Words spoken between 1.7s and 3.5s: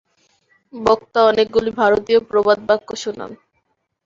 ভারতীয় প্রবাদ-বাক্য শুনান।